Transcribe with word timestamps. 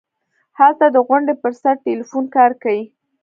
هلته 0.59 0.85
د 0.91 0.97
غونډۍ 1.07 1.35
پر 1.41 1.51
سر 1.61 1.75
ټېلفون 1.85 2.25
کار 2.35 2.51
کيي. 2.63 2.81